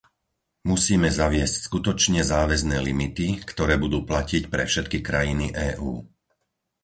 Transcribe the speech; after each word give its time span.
Musíme 0.71 1.09
zaviesť 1.19 1.55
skutočne 1.69 2.21
záväzné 2.33 2.77
limity, 2.87 3.27
ktoré 3.51 3.73
budú 3.83 3.99
platiť 4.11 4.43
pre 4.53 4.63
všetky 4.69 4.97
krajiny 5.09 5.45
EÚ. 5.69 5.93